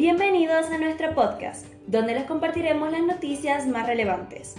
Bienvenidos 0.00 0.70
a 0.70 0.78
nuestro 0.78 1.14
podcast, 1.14 1.66
donde 1.86 2.14
les 2.14 2.24
compartiremos 2.24 2.90
las 2.90 3.02
noticias 3.02 3.66
más 3.66 3.86
relevantes. 3.86 4.54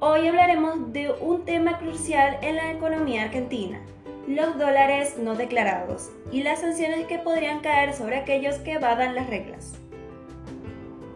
Hoy 0.00 0.28
hablaremos 0.28 0.92
de 0.92 1.10
un 1.12 1.46
tema 1.46 1.78
crucial 1.78 2.36
en 2.42 2.56
la 2.56 2.72
economía 2.72 3.22
argentina, 3.22 3.80
los 4.28 4.58
dólares 4.58 5.16
no 5.16 5.34
declarados 5.34 6.10
y 6.30 6.42
las 6.42 6.60
sanciones 6.60 7.06
que 7.06 7.18
podrían 7.18 7.60
caer 7.60 7.94
sobre 7.94 8.18
aquellos 8.18 8.56
que 8.56 8.72
evadan 8.72 9.14
las 9.14 9.30
reglas. 9.30 9.72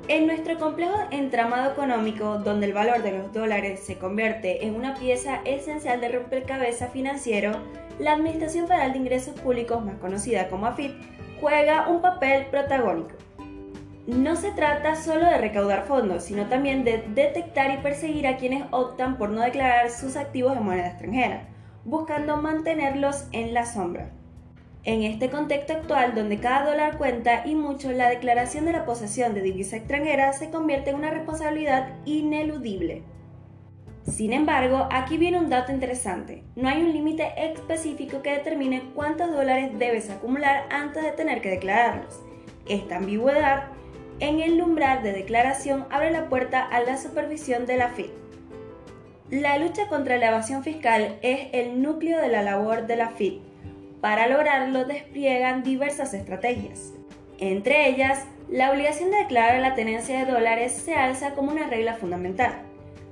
En 0.09 0.27
nuestro 0.27 0.59
complejo 0.59 0.97
entramado 1.11 1.71
económico, 1.71 2.39
donde 2.39 2.65
el 2.65 2.73
valor 2.73 3.03
de 3.03 3.13
los 3.13 3.31
dólares 3.35 3.81
se 3.81 3.99
convierte 3.99 4.65
en 4.65 4.75
una 4.75 4.95
pieza 4.95 5.43
esencial 5.45 6.01
del 6.01 6.15
rompecabezas 6.15 6.93
financiero, 6.93 7.53
la 7.99 8.15
Administración 8.15 8.69
Federal 8.69 8.95
de 8.95 9.01
Ingresos 9.01 9.39
Públicos, 9.39 9.85
más 9.85 9.99
conocida 9.99 10.49
como 10.49 10.67
AFIP, 10.67 10.95
juega 11.43 11.89
un 11.89 12.01
papel 12.01 12.47
protagónico. 12.47 13.26
No 14.07 14.37
se 14.37 14.53
trata 14.53 14.95
solo 14.95 15.25
de 15.25 15.39
recaudar 15.39 15.85
fondos, 15.85 16.23
sino 16.23 16.47
también 16.47 16.85
de 16.85 17.03
detectar 17.13 17.73
y 17.73 17.83
perseguir 17.83 18.29
a 18.29 18.37
quienes 18.37 18.65
optan 18.71 19.19
por 19.19 19.31
no 19.31 19.41
declarar 19.41 19.91
sus 19.91 20.15
activos 20.15 20.57
en 20.57 20.63
moneda 20.63 20.87
extranjera, 20.87 21.49
buscando 21.85 22.37
mantenerlos 22.37 23.27
en 23.33 23.53
la 23.53 23.67
sombra. 23.67 24.11
En 24.85 25.03
este 25.03 25.29
contexto 25.29 25.73
actual, 25.73 26.15
donde 26.15 26.39
cada 26.39 26.71
dólar 26.71 26.99
cuenta 26.99 27.45
y 27.45 27.57
mucho, 27.57 27.91
la 27.91 28.09
declaración 28.09 28.65
de 28.67 28.73
la 28.75 28.85
posesión 28.85 29.35
de 29.35 29.41
divisa 29.41 29.77
extranjera 29.77 30.33
se 30.33 30.51
convierte 30.51 30.91
en 30.91 30.97
una 30.97 31.11
responsabilidad 31.11 31.89
ineludible. 32.05 33.03
Sin 34.05 34.33
embargo, 34.33 34.87
aquí 34.93 35.19
viene 35.19 35.41
un 35.41 35.51
dato 35.51 35.73
interesante. 35.73 36.45
No 36.55 36.69
hay 36.69 36.81
un 36.81 36.93
límite 36.93 37.33
específico 37.37 38.23
que 38.23 38.31
determine 38.31 38.85
cuántos 38.95 39.33
dólares 39.33 39.77
debes 39.81 40.09
acumular 40.11 40.67
antes 40.71 41.03
de 41.03 41.11
tener 41.11 41.41
que 41.41 41.51
declararlos. 41.51 42.23
Esta 42.69 42.99
ambigüedad 42.99 43.65
en 44.21 44.41
el 44.41 44.61
umbral 44.63 45.03
de 45.03 45.13
declaración 45.13 45.87
abre 45.91 46.11
la 46.11 46.29
puerta 46.29 46.63
a 46.63 46.81
la 46.81 46.97
supervisión 46.97 47.67
de 47.67 47.77
la 47.77 47.91
FIP. 47.91 48.11
La 49.31 49.59
lucha 49.59 49.89
contra 49.89 50.19
la 50.19 50.29
evasión 50.29 50.63
fiscal 50.63 51.19
es 51.21 51.49
el 51.53 51.83
núcleo 51.83 52.21
de 52.21 52.29
la 52.29 52.43
labor 52.43 52.87
de 52.87 52.97
la 52.97 53.11
FIP. 53.11 53.43
Para 54.01 54.29
lograrlo 54.29 54.85
despliegan 54.85 55.63
diversas 55.63 56.15
estrategias. 56.15 56.93
Entre 57.39 57.89
ellas, 57.89 58.25
la 58.49 58.71
obligación 58.71 59.11
de 59.11 59.19
declarar 59.19 59.61
la 59.61 59.75
tenencia 59.75 60.25
de 60.25 60.33
dólares 60.33 60.73
se 60.73 60.95
alza 60.95 61.35
como 61.35 61.51
una 61.51 61.67
regla 61.67 61.95
fundamental. 61.95 62.53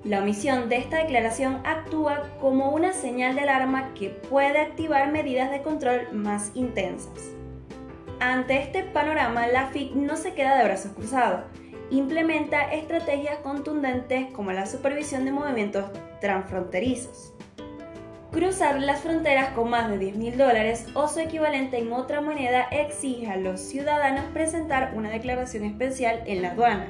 La 0.05 0.21
omisión 0.21 0.69
de 0.69 0.77
esta 0.77 0.99
declaración 0.99 1.61
actúa 1.65 2.31
como 2.41 2.71
una 2.71 2.93
señal 2.93 3.35
de 3.35 3.41
alarma 3.41 3.93
que 3.95 4.11
puede 4.11 4.59
activar 4.61 5.11
medidas 5.11 5.51
de 5.51 5.63
control 5.63 6.13
más 6.13 6.53
intensas. 6.55 7.34
Ante 8.27 8.57
este 8.57 8.85
panorama, 8.85 9.47
la 9.49 9.67
FIC 9.67 9.97
no 9.97 10.17
se 10.17 10.33
queda 10.33 10.57
de 10.57 10.65
brazos 10.65 10.93
cruzados. 10.93 11.43
Implementa 11.91 12.73
estrategias 12.73 13.37
contundentes 13.41 14.33
como 14.33 14.51
la 14.51 14.65
supervisión 14.65 15.27
de 15.27 15.33
movimientos 15.33 15.85
transfronterizos. 16.23 17.35
Cruzar 18.33 18.81
las 18.81 19.03
fronteras 19.03 19.51
con 19.51 19.69
más 19.69 19.91
de 19.91 19.99
10 19.99 20.17
mil 20.17 20.39
dólares 20.39 20.87
o 20.95 21.07
su 21.07 21.21
equivalente 21.21 21.77
en 21.77 21.93
otra 21.93 22.23
moneda 22.23 22.63
exige 22.71 23.31
a 23.31 23.37
los 23.37 23.61
ciudadanos 23.61 24.25
presentar 24.33 24.95
una 24.97 25.11
declaración 25.11 25.65
especial 25.65 26.23
en 26.25 26.41
la 26.41 26.53
aduana 26.53 26.89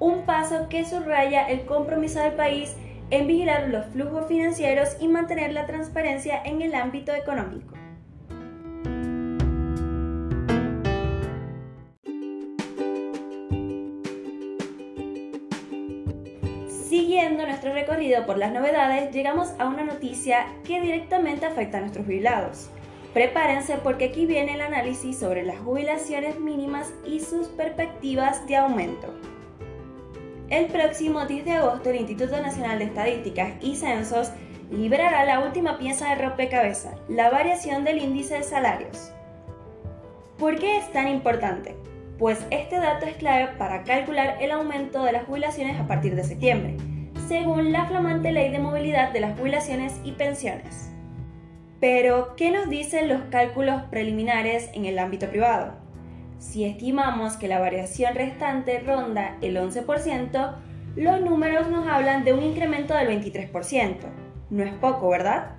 un 0.00 0.26
paso 0.26 0.68
que 0.68 0.84
subraya 0.84 1.46
el 1.46 1.64
compromiso 1.64 2.20
del 2.20 2.32
país 2.32 2.74
en 3.10 3.28
vigilar 3.28 3.68
los 3.68 3.86
flujos 3.86 4.26
financieros 4.26 4.96
y 5.00 5.06
mantener 5.06 5.52
la 5.52 5.66
transparencia 5.66 6.42
en 6.44 6.60
el 6.60 6.74
ámbito 6.74 7.14
económico. 7.14 7.75
Siguiendo 17.26 17.48
nuestro 17.48 17.72
recorrido 17.74 18.24
por 18.24 18.38
las 18.38 18.52
novedades, 18.52 19.12
llegamos 19.12 19.52
a 19.58 19.66
una 19.66 19.82
noticia 19.82 20.46
que 20.64 20.80
directamente 20.80 21.44
afecta 21.44 21.78
a 21.78 21.80
nuestros 21.80 22.06
jubilados. 22.06 22.70
Prepárense 23.12 23.78
porque 23.78 24.04
aquí 24.04 24.26
viene 24.26 24.54
el 24.54 24.60
análisis 24.60 25.18
sobre 25.18 25.42
las 25.42 25.58
jubilaciones 25.58 26.38
mínimas 26.38 26.94
y 27.04 27.18
sus 27.18 27.48
perspectivas 27.48 28.46
de 28.46 28.54
aumento. 28.54 29.12
El 30.50 30.66
próximo 30.66 31.26
10 31.26 31.44
de 31.44 31.50
agosto 31.50 31.90
el 31.90 31.96
Instituto 31.96 32.40
Nacional 32.40 32.78
de 32.78 32.84
Estadísticas 32.84 33.54
y 33.60 33.74
Censos 33.74 34.30
liberará 34.70 35.24
la 35.24 35.40
última 35.40 35.78
pieza 35.78 36.10
de 36.10 36.22
rompecabezas, 36.22 36.94
la 37.08 37.28
variación 37.28 37.82
del 37.82 37.98
índice 37.98 38.34
de 38.34 38.44
salarios. 38.44 39.10
¿Por 40.38 40.60
qué 40.60 40.78
es 40.78 40.92
tan 40.92 41.08
importante? 41.08 41.74
Pues 42.20 42.46
este 42.52 42.76
dato 42.76 43.04
es 43.04 43.16
clave 43.16 43.48
para 43.58 43.82
calcular 43.82 44.36
el 44.40 44.52
aumento 44.52 45.02
de 45.02 45.10
las 45.10 45.24
jubilaciones 45.24 45.80
a 45.80 45.88
partir 45.88 46.14
de 46.14 46.22
septiembre, 46.22 46.76
según 47.26 47.72
la 47.72 47.86
flamante 47.86 48.30
ley 48.32 48.50
de 48.50 48.58
movilidad 48.58 49.12
de 49.12 49.20
las 49.20 49.38
jubilaciones 49.38 50.00
y 50.04 50.12
pensiones. 50.12 50.90
Pero, 51.80 52.34
¿qué 52.36 52.50
nos 52.50 52.68
dicen 52.68 53.08
los 53.08 53.22
cálculos 53.30 53.82
preliminares 53.90 54.70
en 54.72 54.86
el 54.86 54.98
ámbito 54.98 55.28
privado? 55.28 55.74
Si 56.38 56.64
estimamos 56.64 57.36
que 57.36 57.48
la 57.48 57.58
variación 57.58 58.14
restante 58.14 58.78
ronda 58.80 59.36
el 59.42 59.56
11%, 59.56 60.54
los 60.96 61.20
números 61.20 61.68
nos 61.68 61.86
hablan 61.86 62.24
de 62.24 62.32
un 62.32 62.42
incremento 62.42 62.94
del 62.94 63.08
23%. 63.08 63.96
No 64.50 64.62
es 64.62 64.72
poco, 64.74 65.10
¿verdad? 65.10 65.56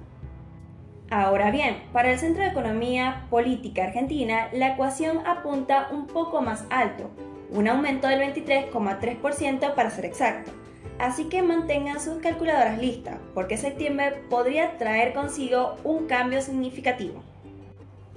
Ahora 1.10 1.52
bien, 1.52 1.84
para 1.94 2.12
el 2.12 2.20
Centro 2.20 2.44
de 2.44 2.50
Economía 2.50 3.28
Política 3.30 3.84
Argentina, 3.84 4.50
la 4.54 4.74
ecuación 4.74 5.20
apunta 5.26 5.90
un 5.92 6.08
poco 6.08 6.42
más 6.42 6.66
alto, 6.70 7.10
un 7.52 7.68
aumento 7.68 8.08
del 8.08 8.22
23,3% 8.34 9.74
para 9.74 9.90
ser 9.90 10.06
exacto. 10.06 10.52
Así 11.00 11.26
que 11.26 11.44
mantengan 11.44 12.00
sus 12.00 12.18
calculadoras 12.18 12.80
listas, 12.80 13.20
porque 13.34 13.58
septiembre 13.58 14.24
podría 14.30 14.78
traer 14.78 15.14
consigo 15.14 15.76
un 15.84 16.08
cambio 16.08 16.42
significativo. 16.42 17.22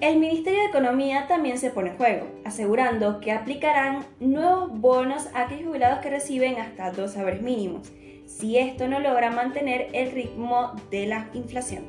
El 0.01 0.19
Ministerio 0.19 0.61
de 0.61 0.69
Economía 0.69 1.27
también 1.29 1.59
se 1.59 1.69
pone 1.69 1.91
en 1.91 1.99
juego, 1.99 2.27
asegurando 2.47 3.21
que 3.21 3.33
aplicarán 3.33 4.07
nuevos 4.19 4.81
bonos 4.81 5.27
a 5.35 5.43
aquellos 5.43 5.67
jubilados 5.67 5.99
que 5.99 6.09
reciben 6.09 6.57
hasta 6.57 6.91
dos 6.91 7.13
saberes 7.13 7.43
mínimos, 7.43 7.93
si 8.25 8.57
esto 8.57 8.89
no 8.89 8.99
logra 8.99 9.31
mantener 9.31 9.89
el 9.93 10.12
ritmo 10.12 10.73
de 10.91 11.07
la 11.07 11.29
inflación. 11.35 11.85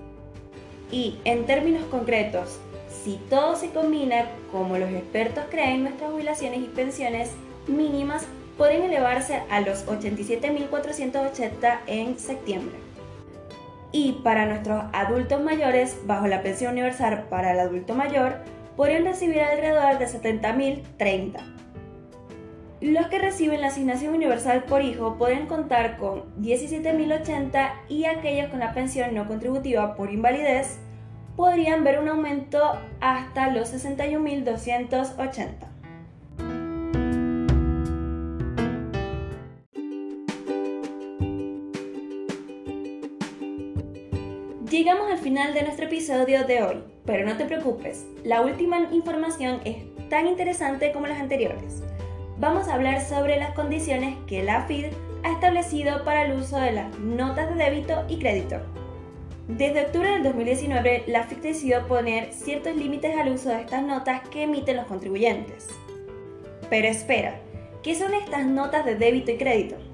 Y 0.91 1.19
en 1.23 1.45
términos 1.45 1.85
concretos, 1.85 2.59
si 2.89 3.17
todo 3.29 3.55
se 3.55 3.69
combina 3.69 4.25
como 4.51 4.77
los 4.77 4.89
expertos 4.89 5.45
creen, 5.49 5.83
nuestras 5.83 6.11
jubilaciones 6.11 6.59
y 6.59 6.65
pensiones 6.65 7.31
mínimas 7.65 8.27
pueden 8.61 8.83
elevarse 8.83 9.41
a 9.49 9.59
los 9.61 9.87
87.480 9.87 11.79
en 11.87 12.19
septiembre. 12.19 12.75
Y 13.91 14.21
para 14.23 14.45
nuestros 14.45 14.83
adultos 14.93 15.41
mayores, 15.41 15.97
bajo 16.05 16.27
la 16.27 16.43
pensión 16.43 16.73
universal 16.73 17.25
para 17.27 17.53
el 17.53 17.59
adulto 17.59 17.95
mayor, 17.95 18.35
podrían 18.77 19.05
recibir 19.05 19.41
alrededor 19.41 19.97
de 19.97 20.05
70.030. 20.05 21.39
Los 22.81 23.07
que 23.07 23.17
reciben 23.17 23.61
la 23.61 23.69
asignación 23.69 24.13
universal 24.13 24.65
por 24.65 24.83
hijo 24.83 25.17
pueden 25.17 25.47
contar 25.47 25.97
con 25.97 26.31
17.080 26.39 27.71
y 27.89 28.05
aquellos 28.05 28.51
con 28.51 28.59
la 28.59 28.75
pensión 28.75 29.15
no 29.15 29.27
contributiva 29.27 29.95
por 29.95 30.13
invalidez 30.13 30.77
podrían 31.35 31.83
ver 31.83 31.97
un 31.97 32.09
aumento 32.09 32.79
hasta 32.99 33.47
los 33.47 33.73
61.280. 33.73 35.70
Llegamos 44.71 45.11
al 45.11 45.17
final 45.17 45.53
de 45.53 45.63
nuestro 45.63 45.87
episodio 45.87 46.45
de 46.45 46.63
hoy, 46.63 46.81
pero 47.05 47.25
no 47.25 47.35
te 47.35 47.43
preocupes, 47.43 48.05
la 48.23 48.41
última 48.41 48.79
información 48.93 49.59
es 49.65 49.75
tan 50.07 50.27
interesante 50.27 50.93
como 50.93 51.07
las 51.07 51.19
anteriores. 51.19 51.83
Vamos 52.39 52.69
a 52.69 52.75
hablar 52.75 53.01
sobre 53.01 53.37
las 53.37 53.53
condiciones 53.53 54.15
que 54.27 54.43
la 54.43 54.61
FID 54.67 54.85
ha 55.23 55.33
establecido 55.33 56.05
para 56.05 56.23
el 56.23 56.39
uso 56.39 56.57
de 56.57 56.71
las 56.71 56.97
notas 56.99 57.49
de 57.49 57.61
débito 57.61 58.05
y 58.07 58.19
crédito. 58.19 58.61
Desde 59.49 59.81
octubre 59.81 60.09
del 60.09 60.23
2019, 60.23 61.03
la 61.07 61.23
FID 61.23 61.39
decidió 61.39 61.85
poner 61.85 62.31
ciertos 62.31 62.73
límites 62.73 63.17
al 63.17 63.33
uso 63.33 63.49
de 63.49 63.59
estas 63.59 63.83
notas 63.83 64.21
que 64.29 64.43
emiten 64.43 64.77
los 64.77 64.85
contribuyentes. 64.85 65.67
Pero 66.69 66.87
espera, 66.87 67.41
¿qué 67.83 67.93
son 67.93 68.13
estas 68.13 68.45
notas 68.45 68.85
de 68.85 68.95
débito 68.95 69.31
y 69.31 69.37
crédito? 69.37 69.90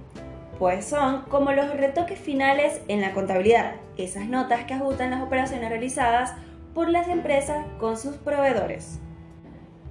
Pues 0.59 0.85
son 0.85 1.21
como 1.23 1.51
los 1.51 1.75
retoques 1.75 2.19
finales 2.19 2.81
en 2.87 3.01
la 3.01 3.13
contabilidad, 3.13 3.75
esas 3.95 4.27
notas 4.27 4.63
que 4.63 4.73
ajustan 4.73 5.11
las 5.11 5.21
operaciones 5.21 5.69
realizadas 5.69 6.33
por 6.73 6.89
las 6.89 7.07
empresas 7.07 7.65
con 7.79 7.97
sus 7.97 8.15
proveedores. 8.15 8.99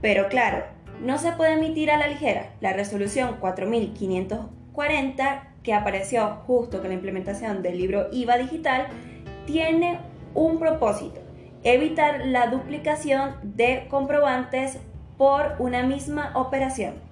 Pero 0.01 0.29
claro, 0.29 0.65
no 1.01 1.19
se 1.19 1.33
puede 1.33 1.53
emitir 1.53 1.91
a 1.91 1.99
la 1.99 2.09
ligera. 2.09 2.51
La 2.61 2.73
resolución 2.73 3.37
4540, 3.39 5.49
que 5.63 5.75
apareció 5.75 6.39
justo 6.47 6.81
con 6.81 6.89
la 6.89 6.95
implementación 6.95 7.63
del 7.63 7.79
libro 7.79 8.09
IVA 8.13 8.39
digital, 8.39 8.87
tiene 9.47 10.01
un 10.35 10.59
propósito, 10.59 11.21
evitar 11.63 12.27
la 12.27 12.49
duplicación 12.49 13.37
de 13.43 13.87
comprobantes 13.89 14.79
por 15.17 15.55
una 15.59 15.85
misma 15.85 16.33
operación. 16.35 17.06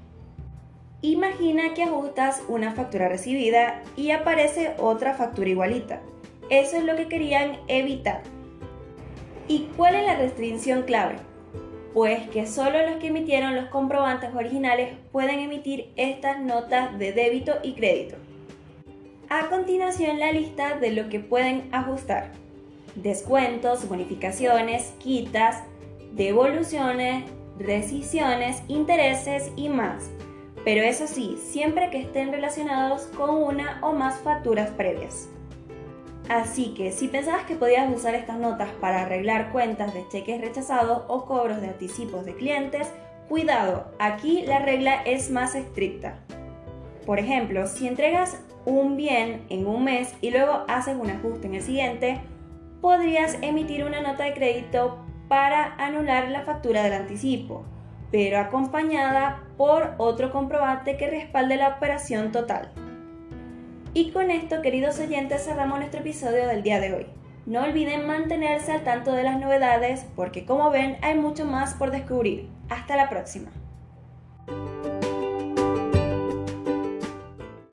Imagina 1.05 1.75
que 1.75 1.83
ajustas 1.83 2.43
una 2.49 2.73
factura 2.73 3.11
recibida 3.11 3.83
y 3.95 4.13
aparece 4.13 4.73
otra 4.79 5.13
factura 5.13 5.51
igualita. 5.51 6.01
Eso 6.49 6.79
es 6.79 6.85
lo 6.85 6.97
que 6.97 7.09
querían 7.09 7.59
evitar. 7.69 8.23
¿Y 9.47 9.69
cuál 9.77 9.97
es 9.97 10.07
la 10.07 10.17
restricción 10.17 10.85
clave? 10.85 11.17
Pues 11.93 12.27
que 12.31 12.47
solo 12.47 12.79
los 12.89 12.97
que 12.97 13.09
emitieron 13.09 13.55
los 13.55 13.67
comprobantes 13.67 14.35
originales 14.35 14.95
pueden 15.13 15.41
emitir 15.41 15.91
estas 15.97 16.41
notas 16.41 16.99
de 16.99 17.13
débito 17.13 17.53
y 17.63 17.75
crédito. 17.75 18.17
A 19.29 19.51
continuación 19.51 20.19
la 20.19 20.33
lista 20.33 20.79
de 20.79 20.91
lo 20.93 21.11
que 21.11 21.21
pueden 21.21 21.69
ajustar. 21.73 22.33
Descuentos, 22.95 23.87
bonificaciones, 23.87 24.95
quitas, 25.01 25.65
devoluciones, 26.15 27.25
rescisiones, 27.59 28.63
intereses 28.69 29.53
y 29.55 29.69
más 29.69 30.09
pero 30.65 30.83
eso 30.83 31.07
sí, 31.07 31.39
siempre 31.39 31.91
que 31.91 32.01
estén 32.01 32.33
relacionados 32.33 33.03
con 33.17 33.31
una 33.31 33.79
o 33.83 33.93
más 33.93 34.19
facturas 34.21 34.71
previas. 34.71 35.29
Así 36.31 36.73
que 36.73 36.91
si 36.91 37.09
pensabas 37.09 37.45
que 37.45 37.55
podías 37.55 37.95
usar 37.95 38.15
estas 38.15 38.39
notas 38.39 38.71
para 38.81 39.03
arreglar 39.03 39.53
cuentas 39.53 39.93
de 39.93 40.09
cheques 40.09 40.41
rechazados 40.41 41.03
o 41.09 41.27
cobros 41.27 41.61
de 41.61 41.69
anticipos 41.69 42.25
de 42.25 42.35
clientes, 42.35 42.91
cuidado, 43.29 43.93
aquí 43.99 44.43
la 44.47 44.61
regla 44.61 45.03
es 45.03 45.31
más 45.31 45.55
estricta. 45.55 46.19
Por 47.05 47.19
ejemplo, 47.19 47.67
si 47.67 47.87
entregas 47.87 48.41
un 48.65 48.97
bien 48.97 49.45
en 49.51 49.67
un 49.67 49.85
mes 49.85 50.15
y 50.23 50.31
luego 50.31 50.65
haces 50.69 50.97
un 50.99 51.11
ajuste 51.11 51.47
en 51.47 51.57
el 51.57 51.63
siguiente, 51.63 52.21
podrías 52.81 53.37
emitir 53.43 53.85
una 53.85 54.01
nota 54.01 54.25
de 54.25 54.33
crédito 54.33 55.05
para 55.29 55.75
anular 55.75 56.31
la 56.31 56.41
factura 56.41 56.83
del 56.83 56.95
anticipo 56.95 57.67
pero 58.15 58.39
acompañada 58.39 59.43
por 59.57 59.95
otro 59.99 60.31
comprobante 60.31 60.97
que 60.97 61.11
respalde 61.11 61.57
la 61.57 61.71
operación 61.71 62.31
total. 62.31 62.71
Y 63.93 64.13
con 64.13 64.31
esto, 64.31 64.63
queridos 64.63 65.01
oyentes, 65.01 65.45
cerramos 65.45 65.81
nuestro 65.81 65.99
episodio 65.99 66.47
del 66.47 66.63
día 66.63 66.79
de 66.79 66.95
hoy. 66.95 67.07
No 67.45 67.65
olviden 67.65 68.07
mantenerse 68.07 68.71
al 68.71 68.85
tanto 68.85 69.11
de 69.11 69.25
las 69.25 69.41
novedades 69.41 70.07
porque 70.15 70.45
como 70.45 70.71
ven 70.71 70.97
hay 71.03 71.17
mucho 71.17 71.45
más 71.45 71.75
por 71.75 71.91
descubrir. 71.91 72.49
Hasta 72.69 72.95
la 72.95 73.11
próxima. 73.11 73.51